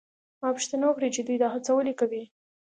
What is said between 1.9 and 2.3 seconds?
کوي؟